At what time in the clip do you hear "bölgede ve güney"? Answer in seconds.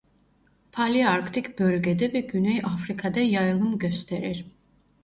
1.59-2.61